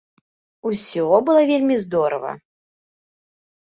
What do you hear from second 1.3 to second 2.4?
вельмі здорава.